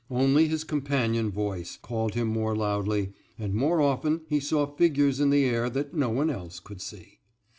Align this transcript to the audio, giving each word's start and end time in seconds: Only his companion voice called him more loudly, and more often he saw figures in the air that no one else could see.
Only 0.09 0.47
his 0.47 0.63
companion 0.63 1.29
voice 1.29 1.77
called 1.79 2.15
him 2.15 2.27
more 2.27 2.55
loudly, 2.55 3.13
and 3.37 3.53
more 3.53 3.79
often 3.81 4.21
he 4.27 4.39
saw 4.39 4.65
figures 4.65 5.19
in 5.19 5.29
the 5.29 5.45
air 5.45 5.69
that 5.69 5.93
no 5.93 6.09
one 6.09 6.31
else 6.31 6.59
could 6.59 6.81
see. 6.81 7.19